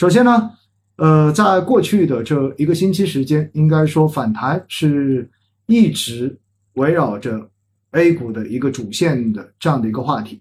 [0.00, 0.50] 首先呢，
[0.96, 5.30] 呃，在过去的这一个星期时间，应该说反弹是
[5.66, 6.40] 一直
[6.76, 7.50] 围绕着
[7.90, 10.40] A 股的一个主线的这样的一个话题。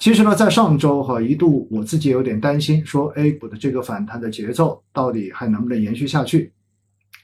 [0.00, 6.52] 其实呢，在上周哈一度我自己有点担心，说 A 股的这个反弹的节奏到底还能不能延续下去？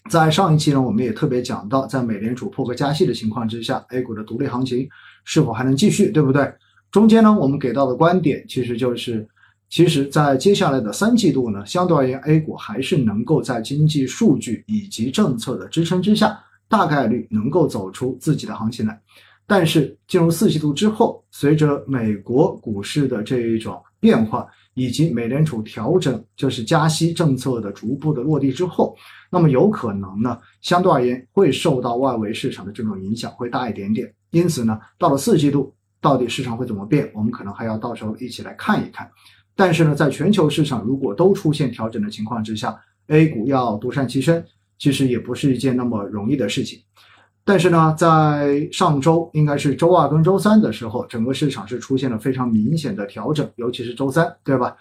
[0.08, 4.88] 在上一期呢，我们也特别讲到，在美联储破格加息的情况之下，A 股的独立行情
[5.24, 6.54] 是否还能继续，对不对？
[6.92, 9.26] 中间呢，我们给到的观点其实就是，
[9.72, 19.00] 其实，在接下来的三季度呢，相对而言，A 股还是能够在经济数据以及政策的支撑之下，大概率能够走出自己的行情来。
[19.46, 28.94] 但是进入四季度之后，随着美国股市的这一种变化，以及美联储调整就是加息政策的逐步的落地之后，
[29.30, 34.12] 那么有可能呢，相对而言会受到外围市场的这种影响会大一点点。
[34.32, 39.10] 因此呢，到了四季度，到底市场会怎么变，我们可能还要到时候一起来看一看。
[39.54, 44.44] 但是呢，在全球市场如果都出现调整的情况之下，A 股要独善其身，
[44.78, 46.80] 其实也不是一件那么容易的事情。
[47.44, 54.76] 但是呢，在上周应该是周二跟周三的时候，整个市场是出现了非常明显的调整，尤其是周三，对吧？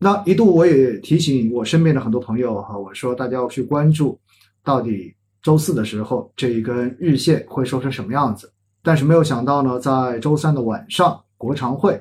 [0.00, 4.18] 那一度我也提醒我身边的很多朋友哈，我说大家要去关注，
[4.64, 8.52] 到底周四的时候这一根日线会收成什么样子。
[8.82, 12.00] 但是没有想到呢，在周三的晚上，国常会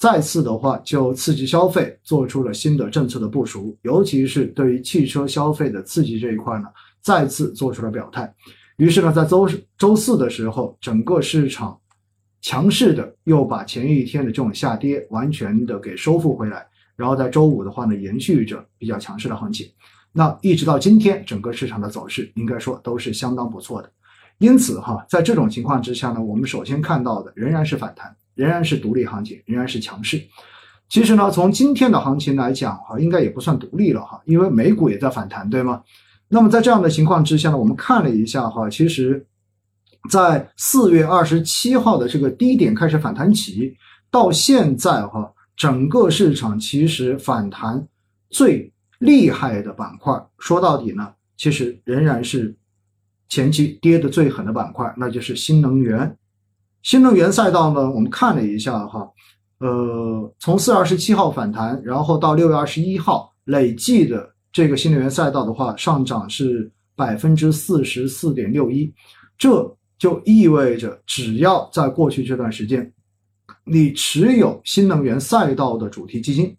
[0.00, 6.64] 再次的话就刺激消费做出了新的政策的部署，尤其是对于汽车消费的刺激这一块呢，
[7.02, 8.34] 再次做出了表态。
[8.78, 11.78] 于是呢，在周周四的时候，整个市场
[12.40, 19.68] 强势的又把前一天的这种下跌完全的给收复回来，然后在周五的话呢，延续着比较强势的行情。
[20.12, 23.92] 那一直到今天，整个市场的走势应该说都是相当不错的。
[24.38, 30.18] 因此哈，在这种情况之下呢，我们首先看到的仍然是反弹，仍然是独立行情，仍然是强势。
[30.88, 35.82] 其实呢，从今天的行情来讲哈，应该也不算独立了哈，因为美股也在反弹，对吗？
[36.28, 39.26] 那么在这样的情况之下呢，我们看了一下哈，其实，
[40.10, 43.76] 在四月二十七号的这个低点开始反弹起，
[44.10, 47.86] 到现在哈，整个市场其实反弹
[48.30, 52.56] 最厉害的板块，说到底呢，其实仍然是
[53.28, 56.16] 前期跌的最狠的板块，那就是新能源。
[56.82, 59.08] 新能源赛道呢，我们看了一下哈，
[59.58, 64.28] 呃，从四月二十七号反弹，然后到六月二十一号累计的。
[64.52, 68.92] 这个新能源赛道的话，上涨是百分之四十四点六一，
[69.38, 72.92] 这就意味着，只要在过去这段时间，
[73.62, 76.56] 你持有新能源赛道的主题基金，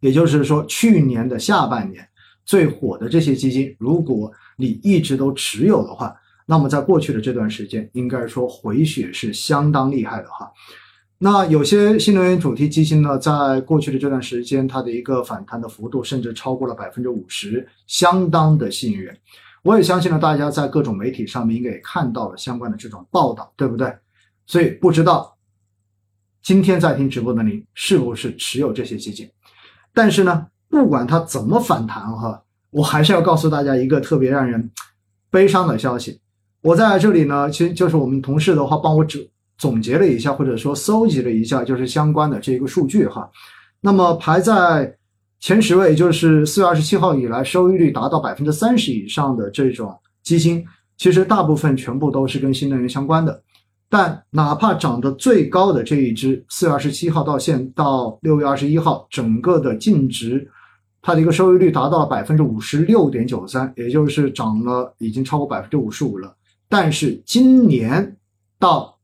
[0.00, 2.04] 也就是说去年的下半年
[2.44, 6.12] 最火的这些基金，如果你一直都持有的话，
[6.50, 10.50] 那么在过去的这段时间，应该说回血是相当厉害的哈。
[11.16, 19.16] 那有些新能源主题基金呢，在过去的这段时间，它的一个反弹的幅度甚至超过了百分之五十，相当的吸引人。
[19.62, 23.94] 我也相信呢，大家在各种媒体上面应该也看到了相关的这种报道，对不对？
[24.44, 25.38] 所以不知道
[26.42, 29.30] 今天在听直播的您是不是持有这些基金？
[29.94, 34.68] 但是呢，不管它怎么反弹哈，我还是要告诉大家一个特别让人
[35.30, 36.18] 悲伤的消息。
[36.62, 39.20] 我在这里呢，其实就是我们同事的话帮我总。
[39.58, 43.30] 总结了一下，或者说搜集了一下，就是相关的这个数据哈。
[43.82, 44.96] 那么排在
[45.38, 50.64] 前十位，就是四月二十七号以来收益率达到百分之三十以上的这种基金，
[50.96, 53.42] 其实大部分全部都是跟新能源相关的。
[53.90, 60.48] 但哪怕涨得最高的这一只，四月二十七号到现到六月二十一号，整个的净值，
[61.02, 66.34] 它的一个收益率达到了百分之五十六点九三，也就是涨了已经超过百分之五十五了。
[66.70, 68.16] 但是今年
[68.56, 69.00] 到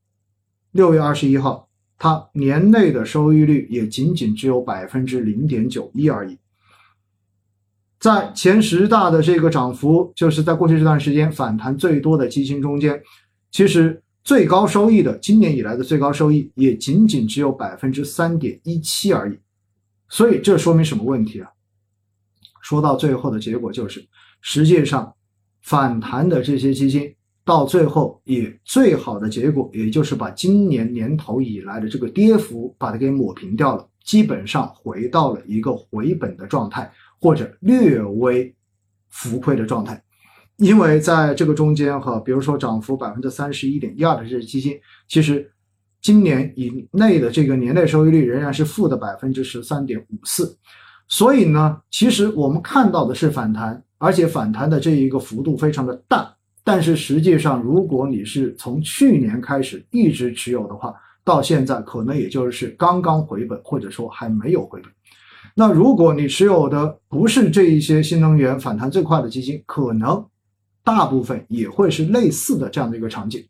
[0.70, 1.68] 六月二十一号，
[1.98, 6.38] 它年内的收益率也仅仅只有百分之零点九一而已。
[7.98, 13.02] 在前十大的这个涨幅，就是在过去这段时间反弹最多的基金中间，
[13.50, 19.36] 其实最高收益的今年以来的最高收益也仅仅只有百分之三点一七而已。
[20.08, 21.50] 所以这说明什么问题啊？
[22.62, 24.06] 说到最后的结果就是，
[24.40, 25.16] 实际上
[25.62, 27.12] 反弹的这些基金。
[27.46, 36.90] 到最后，也最好的结果，也就是把今年年头以来的这个跌幅把它给抹平掉了，基本上回到了一个回本的状态，
[37.20, 38.52] 或者略微
[39.10, 40.02] 浮亏的状态。
[40.56, 44.76] 因为在这个中间哈，比如说涨幅百分之三十一点一二的这些基金，
[45.06, 45.48] 其实
[46.02, 50.58] 今年以内的这个年内收益率仍然是负的百分之十三点五四。
[51.06, 56.35] 所以呢，其实我们看到的是反弹，而且反弹的这一个幅度非常的大。
[56.66, 60.92] 但是实际上，如果你是从去年开始一直持有的话，
[61.22, 64.90] 到现在可能也就是刚刚回本，或者说还没有回本。
[65.54, 70.26] 那如果你持有的不是这一些新能源反弹最快的基金，可能
[70.82, 73.40] 大部分也会是类似的这样的一个场景。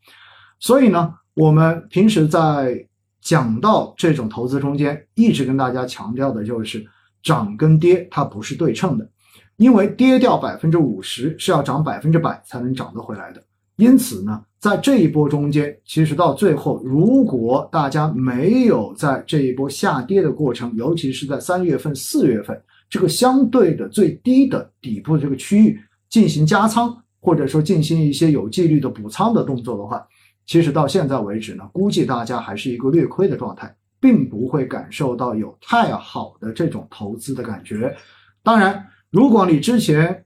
[0.60, 2.86] 所以呢，我们平时在
[3.22, 6.86] 讲到这种投资中间，一直跟大家强调的就是
[7.22, 9.08] 涨跟跌它不是对称的，
[9.56, 13.42] 因为跌掉百分之五十是要涨百分之百才能涨得回来的。
[13.76, 22.58] 因此呢，在这一波中间，其实到最后，如果大家没有在这一波下跌的过程，尤其是在三月份、四月份
[22.88, 25.78] 这个相对的最低的底部这个区域
[26.08, 30.02] 进行加仓，或者说进行一些有纪律的补仓的动作的话，
[30.46, 37.94] 其实到现在为止呢，估计大家还是一个略亏的状态，并不会感受到有太好的这种投资的感觉。
[38.42, 40.24] 当然，如果你之前，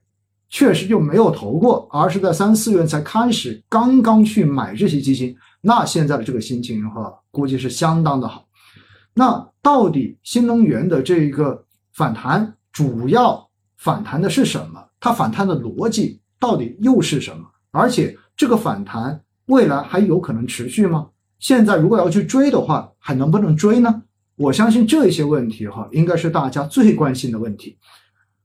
[0.49, 8.45] 确实就没有投过，而是在三四月才开始刚刚去买这些基金，那现在的这个心情的话，估计是相当的好。
[9.13, 14.83] 那到底新能源的这一个反弹主要反弹的是什么？
[14.99, 17.45] 它反弹的逻辑到底又是什么？
[17.71, 21.07] 而且这个反弹未来还有可能持续吗？
[21.39, 24.01] 现在如果要去追的话，还能不能追呢？
[24.35, 27.77] 我相信这些问题哈，应该是大家最关心的问题。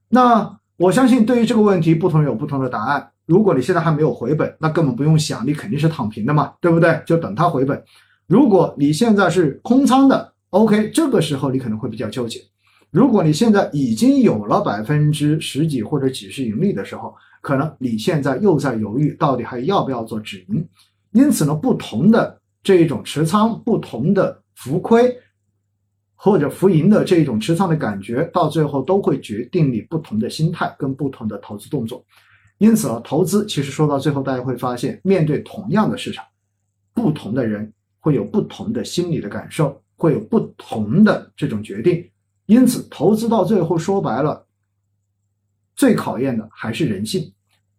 [0.09, 0.59] 那。
[0.79, 3.11] 我相信对于这个问题，不同人有不同的答案。
[3.25, 7.01] 如果你现在还没有回本，那根本不用想，你肯定是躺平的嘛，对不对？
[7.07, 7.83] 就等它回本。
[8.27, 12.39] 如果你现在是空仓的，OK，这个时候你可能会比较纠结。
[12.91, 20.63] 如果你现在已经有了百分之十几或者几十盈利的时候，可能你现在又在犹豫，到底还要不要做止盈。
[21.13, 25.17] 因此呢，不同的这一种持仓，不同的浮亏。
[26.27, 32.05] 或者浮盈的这种持仓的感觉，到最后都会决定你不同的心态跟不同的投资动作。
[32.59, 36.25] 因此啊，投资其实说到最后，大家会发现，面对同样的市场，
[36.93, 42.05] 不同的人会有不同的心理的感受，会有不同的这种决定。
[42.47, 44.45] 因此，投资到最后说白了，
[45.77, 47.33] 最考验的还是人性。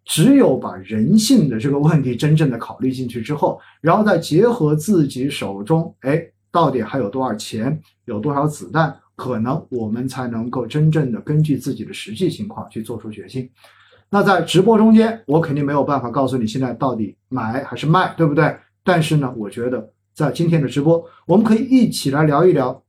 [0.05, 6.25] 只有把人性的这个问题真正的考虑进去之后，然后再结合自己手中，哎。
[6.51, 13.49] 到底还有多少钱，有多少子弹，可能我们才能够真正的根据自己的实际情况去做出决心。
[14.09, 18.57] 那在直播中间，我肯定没有办法告诉你现在到底买还是卖，对不对？
[18.83, 22.83] 但是呢，我觉得在今天的直播，我们可以一起来聊一聊，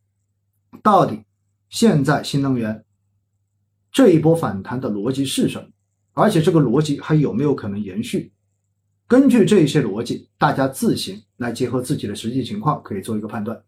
[0.83, 1.25] 到底
[1.69, 2.85] 现在新能源
[3.91, 5.67] 这一波反弹的逻辑是什么，
[6.13, 8.33] 而且这个逻辑还有没有可能延续？
[9.09, 13.59] 根据这一些逻辑，大家自行来结合自己的实际情况，可以做一个判断。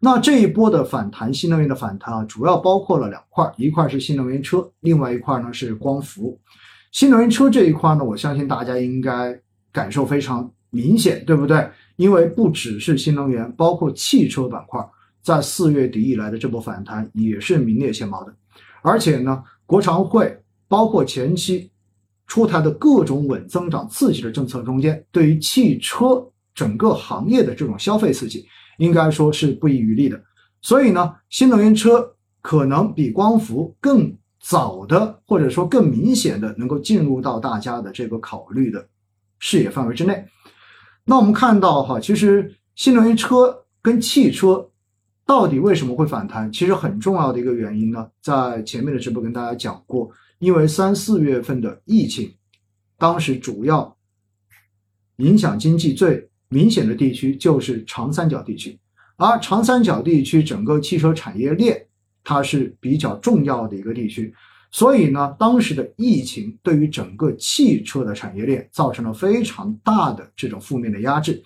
[0.00, 6.40] 那这一波的反弹，新能源的反弹啊，主要包括了两块，一块是新能源车，另外一块呢是光伏。
[6.92, 9.36] 新能源车这一块呢，我相信大家应该
[9.72, 11.68] 感受非常明显，对不对？
[11.96, 14.80] 因为不只是新能源，包括汽车板块，
[15.20, 18.32] 在四月底以来的这波反弹也是名列前茅的。
[18.82, 21.68] 而且呢，国常会包括前期。
[22.28, 28.46] 出台的各种稳增长刺激的政策中间，对于汽车整个行业的这种消费刺激，
[28.76, 30.22] 应该说是不遗余力的。
[30.60, 38.86] 所以呢，新能源车可能比光伏更早的，或者说更明显的，能够进入到大家的这个考虑的
[39.38, 40.22] 视野范围之内。
[41.06, 44.68] 那我们看到哈，其实新能源车跟汽车
[45.24, 46.52] 到底为什么会反弹？
[46.52, 50.10] 其实很重要的一个原因呢，在前面的直播跟大家讲过。
[50.38, 52.34] 因为三四月份的疫情，
[52.96, 53.96] 当时主要
[55.16, 58.78] 影响经济最明显的地区就是长三角地区，
[59.16, 61.86] 而长三角地区整个汽车产业链
[62.22, 64.32] 它是比较重要的一个地区，
[64.70, 71.42] 所以呢，当时的疫情对于整个汽车的产业链造成了非常大的这种负面的压制。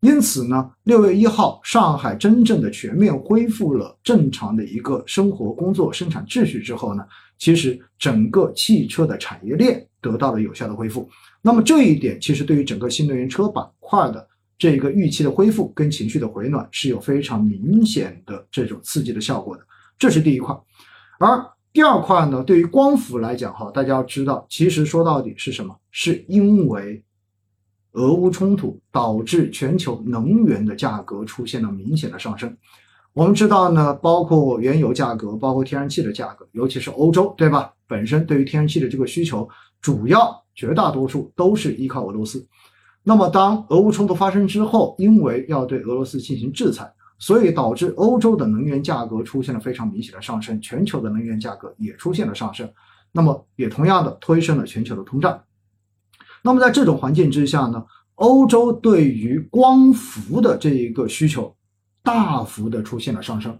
[0.00, 7.04] 因此呢，六月一号，上海真正的全面恢复了正常的一个生活、工作、生产秩序之后呢，
[7.38, 11.06] 其实整个汽车的产业链得到了有效的恢复。
[11.42, 14.26] 那么这一点其实对于整个新能源车板块的
[14.58, 19.62] 这个预期的恢复跟情绪的回暖是有非常明显的这种刺激的效果的。
[19.98, 20.58] 这是第一块。
[21.18, 25.76] 而第二块呢，对于光伏来讲哈，大家要知道，其实说到底是什么？
[25.90, 27.04] 是因为。
[27.92, 32.56] 俄乌冲突导致全球能源的价格出现了明显的上升。
[33.12, 37.72] 我们知道呢，包括原油价格，包括天然气的价格，尤其是欧洲，对吧？
[37.88, 39.48] 本身对于天然气的这个需求，
[39.80, 42.46] 主要绝大多数都是依靠俄罗斯。
[43.02, 52.70] 那么，当俄乌冲突发生之后，因为要对俄罗斯进行制裁，所以导致欧洲的能源价格出现了非常明显的上升，全球的能源价格也出现了上升。
[53.10, 55.42] 那么，也同样的推升了全球的通胀。
[56.42, 57.84] 那么在这种环境之下呢，
[58.16, 61.54] 欧洲对于光伏的这一个需求
[62.02, 63.58] 大幅的出现了上升。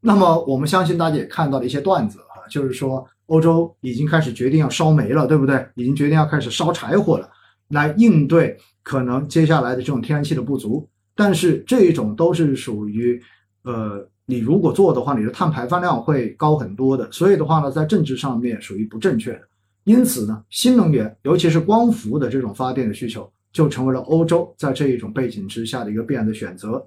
[0.00, 5.66] 那么我们相信大家也看到了一些段子啊，就是说欧洲已经开始决定要烧煤了，对不对？
[5.74, 7.28] 已经决定要开始烧柴火了，
[7.68, 10.88] 来应对可能接下来的这种天然气的不足。
[11.14, 13.20] 但是这种都是属于，
[13.64, 17.10] 呃，你如果做的话，你的碳排放量会高很多的。
[17.10, 19.40] 所以的话呢，在政治上面属于不正确的。
[19.86, 26.86] 因此呢，新能源，尤其是光伏的这种发电的需求，就成为了欧洲在这一种背景之下的一个必然的选择。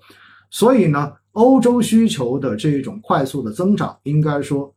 [0.51, 1.11] 所以呢。
[1.33, 4.75] 欧洲需求的这一种快速的增长，应该说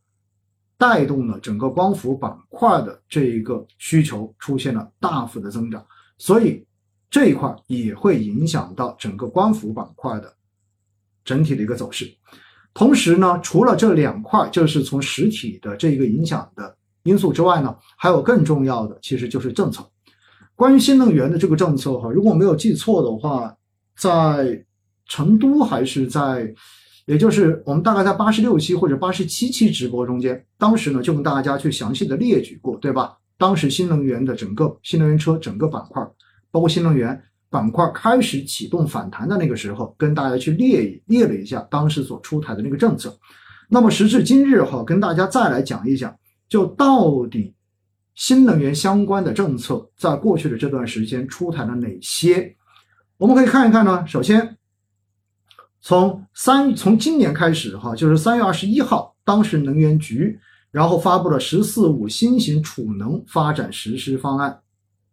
[0.77, 5.83] 带动了整个光伏板块的这一个需求出现了大幅的增长，
[6.17, 6.65] 所以
[7.09, 10.33] 这一块也会影响到整个光伏板块的
[11.25, 12.09] 整体的一个走势。
[12.73, 19.83] 同时呢，除了这两块，就是从实体的这一个影响的因素之外呢，还有更重要的，其实就是政策。
[20.55, 23.55] 关于新能源的这个政策哈，如果没有记错的话，
[23.97, 24.63] 在
[25.07, 26.53] 成都还是在，
[27.05, 33.17] 也就是我们大概在八十六期或者八十七期直播中间，当时呢就跟大家去详细的列举过，对吧？
[33.37, 36.01] 当时新能源的整个新能源车整个板块，
[36.51, 37.19] 包括新能源
[37.49, 43.13] 板块开始启动反弹的那个时候，跟大家去列列了一下当时所出台的那个政策。
[43.69, 46.15] 那么时至今日哈，跟大家再来讲一讲，
[46.53, 47.55] 就到底
[48.13, 52.55] 新能源相关的政策在过去的这段时间出台了哪些？
[53.17, 54.55] 我们可以看一看呢，首先。
[55.81, 64.61] 从三从今年开始哈，就是三月二十一号，当时能源局然后发布了“十四五”新型储能发展实施方案，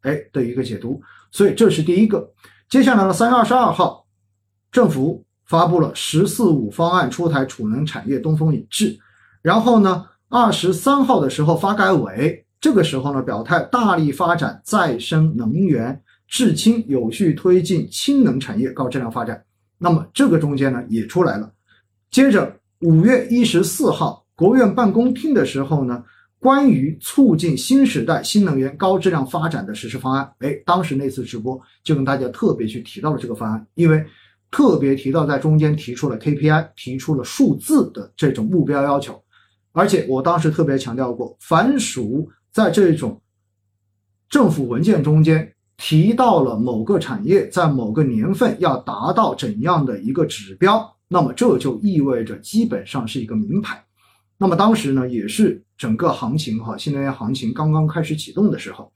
[0.02, 1.00] 哎的一个解读。
[1.32, 2.30] 所以这是第一个。
[2.68, 4.04] 接下来呢，三月二十二号，
[4.70, 8.98] 政府发布了“十四五”方案出台储能产业东风引智。
[9.40, 19.42] 然后呢，二十三号的时候，发改委这个时候呢表态，大力发展再生能源，制氢有序推进氢能产业高质量发展。
[19.76, 21.52] 那么这个中间呢也出来了，
[22.12, 26.04] 接着五月一十四号，国务院办公厅的时候呢，
[26.38, 34.06] 关于促进新时代新能源高质量发展的实施方案，哎，当时那次直播就跟大家特别去提到了这个方案，因为
[34.48, 39.20] 特别提到在中间提出了 KPI，提出了数字的这种目标要求，
[39.72, 43.20] 而且我当时特别强调过，凡属在这种
[44.28, 45.52] 政府文件中间。
[45.82, 53.82] 提到了某个产业在某个年份要达到怎样的一个指标，那么这就意味着基本上是一个名牌。
[54.36, 58.92] 那么当时呢，也是整个行情哈，新能源行情刚刚开始启动的时候。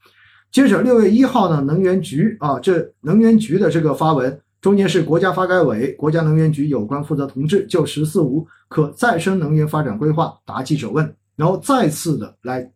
[0.52, 12.66] 接着六月一号呢，能源局啊，这能源局的这个发文，中间是国家发改委、国家能源局有关负责同志就“十四五”可再生能源发展规划答记者问，然后再次的来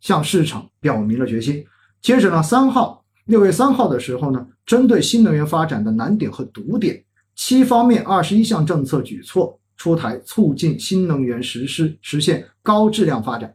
[0.00, 1.66] 向市场表明了决心。
[2.00, 3.04] 接着呢，三号。
[3.24, 7.02] 六月三号的时候呢，针对新能源发展的难点和堵点，
[7.34, 13.52] 七方面二十一项政策举措出台，促进新能源实施实现高质量发展。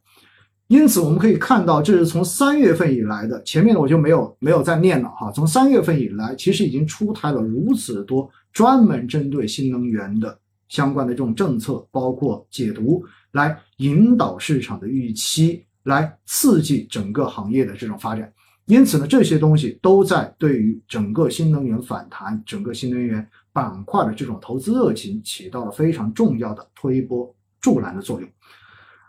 [0.70, 5.32] 因此，我们可以看到，这是从三月份以来的，前面的我就没有没有再念了哈。
[5.32, 18.32] 从三月份以来，其实已经出台了如此多专门针对新能源的相关的这种政策，包括解读，来引导市场的预期，来刺激整个行业的这种发展。
[18.66, 28.30] 因此呢，这些东西都在对于整个新能源反弹、整个新能源板块的这种投资热情起到了非常重要的推波助澜的作用。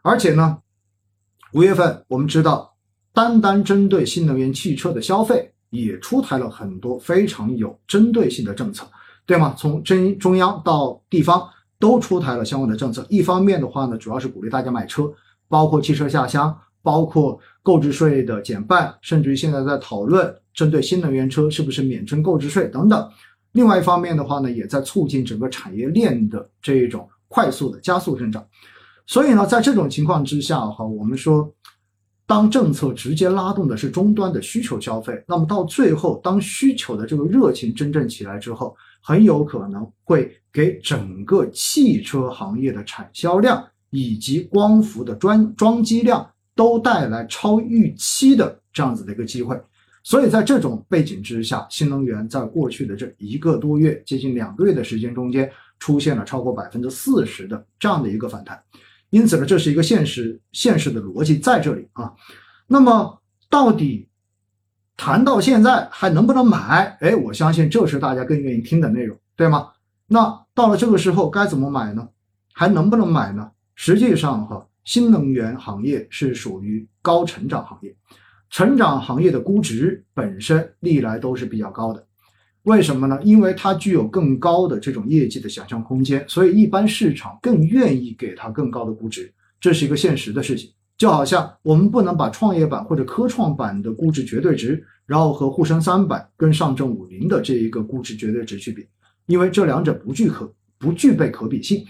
[0.01, 0.57] 而且呢，
[1.53, 2.75] 五月份我们知道，
[3.13, 8.87] 单单针对新能源汽车的消费，也出台了很多非常有针对性的政策，
[9.27, 9.55] 对吗？
[9.59, 13.05] 从中中央到地方都出台了相关的政策。
[13.09, 15.13] 一方面的话呢，主要是鼓励大家买车，
[15.49, 16.57] 包括汽车下乡。
[16.83, 23.07] 包括购置税的减半，甚至于现在在讨论针对新能源车是不是免征购置税等等。
[23.53, 28.43] 另外一方面的话呢，也在促进整个产业链的这种快速的加速增长。
[29.11, 31.53] 所以呢，在这种情况之下哈，我们说，
[32.29, 46.25] 当政策直接拉动的是终端的需求消费，那么到最后，当需求的这个热情真正起来之后，很有可能会给整个汽车行业的产销量以及光伏的装装机量。
[46.57, 49.59] 都带来超预期的这样子的一个机会，
[50.03, 58.63] 所以在这种背景之下，新能源在过去的这一个多月、接近两个月的时间中间，出现了超过百分之四十的这样的一个反弹。
[59.11, 62.13] 因此呢，这是一个现实现实的逻辑在这里啊。
[62.67, 64.09] 那么，到底
[64.97, 66.97] 谈到现在还能不能买？
[67.01, 69.69] 哎，我相信这是大家更愿意听的内容，对吗？
[70.07, 72.09] 那到了这个时候该怎么买呢？
[72.53, 73.51] 还能不能买呢？
[73.75, 74.67] 实际上哈。
[74.83, 77.95] 新能源行业是属于高成长行业，
[78.49, 82.05] 成长行业的估值本身历来都是比较高的。
[82.65, 83.19] 为什么呢？
[83.23, 90.71] 因为它具有更高的这种业绩的想象空间，所以一般市场更愿意给它更高的估值，这是一个现实的事情。
[90.99, 98.87] 就好像我们不能把创业板或者科创板的估值绝对值，然后和沪深三百跟上证五零的这一个估值绝对值去比，
[99.25, 101.83] 因为这两者不具可不具备可比性。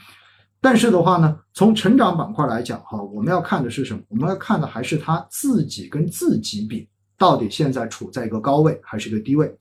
[0.60, 4.00] 但是的话呢，从成长板块来讲哈，我们要看的是什么？
[4.08, 6.86] 我们要看的还是它自己跟自己比，
[7.18, 9.52] 到底现在处在一个高位还是一个低位？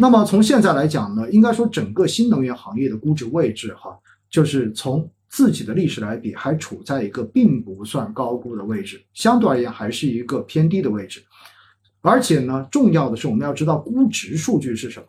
[0.00, 3.96] 那么从现在来讲呢，应该说整个新能源行业的估值位置哈，
[4.30, 5.08] 就是从。
[5.32, 11.22] 自己的历史来比，还处在一个并不算高估的位置，相对而言还是一个偏低的位置。
[12.00, 15.06] 而且呢，重要的是我们要知道估值数据是什么。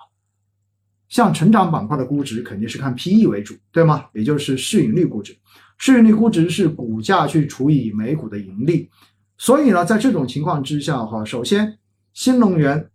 [1.09, 4.05] 像成长板块的估值肯定是看 PE 为主，对吗？
[4.13, 5.35] 也就是市盈率估值。
[5.79, 8.91] 市盈率估值是股价去除以每股的盈利。
[9.39, 11.79] 所以呢，在这种情况之下哈，首先
[12.13, 12.91] 新能源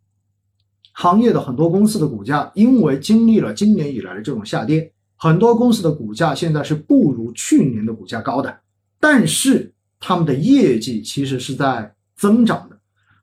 [0.98, 4.90] 行业的很多公司的股价，因为经历了今年以来的这种下跌。
[5.16, 8.58] 很多公司的股价现在是不如去年的股价高的，
[8.98, 12.78] 但是他们的业绩其实是在增长的，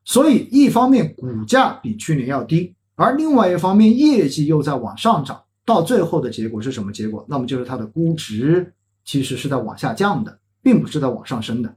[0.05, 7.25] 所以一方面股价比去年要低，而另外一方面业绩又在往上涨，到最后的结果是什么结果？
[7.27, 8.71] 那么就是它的估值
[9.03, 11.75] 其实是在往下降的，并不是在往上升的。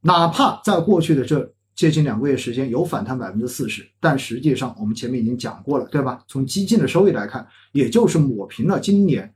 [0.00, 6.22] 哪怕在过去的这接近两个月时间有反弹百分之四十，但实际上我们前面已经讲过了，对吧？
[6.28, 9.32] 从基金的收益来看，也就是抹平了今年。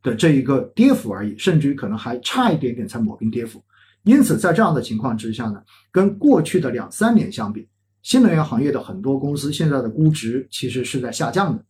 [0.00, 3.60] 的这一个跌幅而已，甚至于可能还差一点点才抹平跌幅。
[4.04, 7.68] 因此，在这样的情况之下呢，跟过去的两三年相比，
[8.00, 11.64] 新能源行业的很多公司现在的估值其实是在下降的，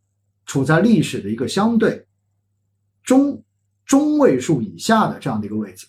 [0.44, 2.06] 处在历史的一个相对
[3.02, 3.42] 中
[3.86, 5.86] 中位数以下的这样的一个位置。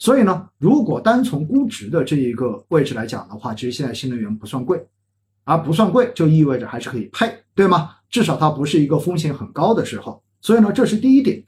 [0.00, 4.82] 所以呢，如果单从估值的这一个位置来讲的话，其实现在新能源不算贵，
[5.44, 7.90] 而不算贵就意味着还是可以配，对吗？
[8.08, 10.22] 至少它不是一个风险很高的时候。
[10.40, 11.44] 所以呢，这是第一点。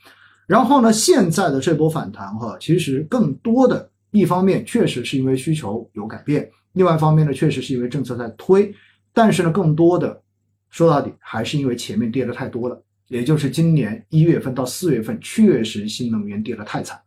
[0.47, 8.71] 然后呢，现在的这波反弹哈，其实更多的一方面确实是因为需求有改变，另外一方面呢，确实是因为政策在推。
[9.15, 10.23] 但是呢，更多的
[10.69, 17.01] 说到底还是因为前面跌的太多了，也就是今年一月份到四月份，确实新能源跌得太惨。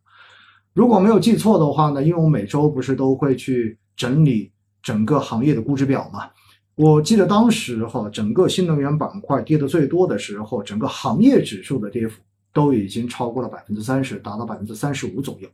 [0.75, 4.51] 如果没有记错的话呢，因为我每周不是都会去整理
[4.83, 6.29] 整个行业的估值表嘛，
[6.75, 12.21] 我记得当时哈，整个新能源板块跌的最多的时候，整个行业指数的跌幅。
[12.55, 15.49] 都已经超过了百分之三十，达到百分之三十五左右。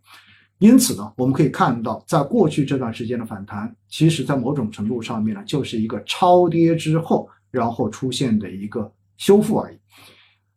[0.60, 9.78] 因此呢，我们可以看到，在过去这段时间的反弹，其实在某种程度上面呢，就是一个超跌之后，然后出现的一个修复而已。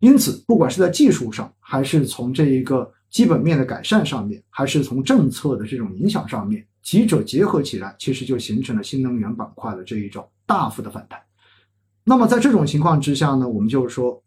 [0.01, 11.17] 因此，不管是在技术上，还是从这一个基本面的改善上面，还是从政策的这种影响上面，几者结合起来，其实就形成了新能源板块的这一种大幅的反弹。
[12.03, 14.21] 那么在这种情况之下呢，我们就是说，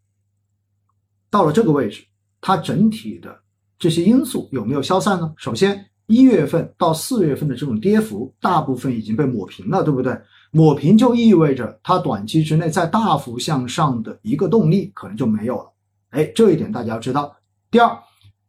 [1.28, 2.02] 到了这个位置。
[2.40, 3.36] 它整体的
[3.78, 5.34] 这些因素有没有消散呢？
[5.36, 10.16] 首先，一月份到四月份的这种跌幅，大部分已经被抹平了，对不对？
[10.52, 15.72] 抹平就意味着它短期之内再大幅向上的一个动力可能就没有了。
[16.10, 17.36] 哎，这一点大家要知道。
[17.70, 17.90] 第二，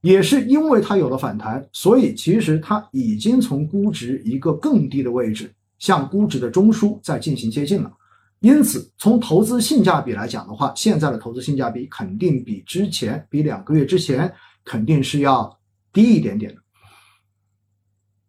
[0.02, 7.92] 也是因为它有了反弹，所以其实它已经从估值一个更低的位置，向估值的中枢在进行接近了。
[8.40, 14.34] 因此，从投资性价比来讲的话，现在的投资性价比肯定比之前、比两个月之前
[14.64, 15.60] 肯定是要
[15.92, 16.62] 低一点点的。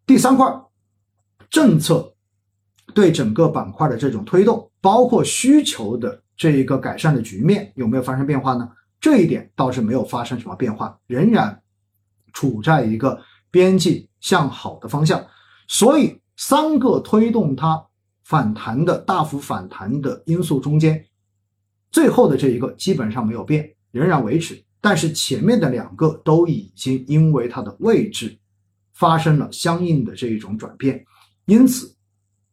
[0.05, 0.45] 第三块，
[1.49, 2.13] 政策
[2.93, 8.69] 对整个板块的这种推动，包括需求的这一个改善的局面有没有发生变化呢？
[8.99, 11.60] 这一点倒是没有发生什么变化，仍然
[12.33, 15.25] 处在一个边际向好的方向。
[15.67, 17.85] 所以，三个推动它。
[18.23, 21.05] 反弹的大幅反弹的因素中间，
[21.91, 24.63] 最后的这一个基本上没有变，仍然维持。
[24.79, 28.39] 但是前面的两个都已经因为它的位置
[28.93, 31.03] 发生了相应的这一种转变，
[31.45, 31.93] 因此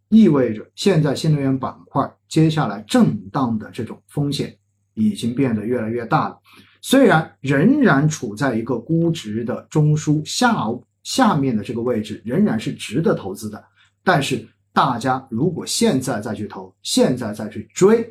[0.09, 4.59] 意味着现在新能源板块接下来震荡的这种风险
[4.95, 6.37] 已经变得越来越大了。
[6.81, 10.55] 虽然仍然处在一个估值的中枢下
[11.03, 13.65] 下面的这个位置，仍然是值得投资的，
[14.03, 14.47] 但是。
[14.71, 18.09] 大家如果现在再去投，现在再去追，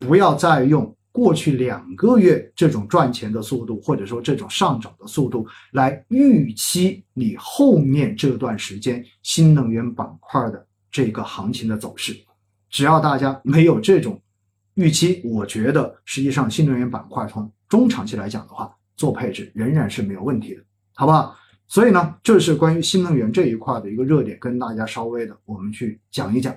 [0.00, 12.16] 不要再用过去两个月这种赚钱的速度，或者说这种上涨的速度来预期你后面这段时间新能源板块的这个行情的走势。
[12.68, 14.20] 只要大家没有这种
[14.74, 20.62] 预期，我觉得实际上新能源板块从中长期来讲的话，做配置仍然是没有问题的，
[20.94, 21.36] 好不好？
[21.68, 26.54] 所以呢，这是关于新能源这一块的一个热点，跟大家稍微的我们去讲一讲。